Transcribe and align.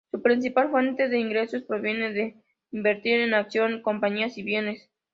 Su 0.09 0.19
principal 0.23 0.71
fuente 0.71 1.09
de 1.09 1.19
ingresos 1.19 1.61
proviene 1.61 2.11
de 2.11 2.35
invertir 2.71 3.19
en 3.19 3.35
acciones, 3.35 3.83
compañías 3.83 4.35
y 4.35 4.41
bienes. 4.41 4.89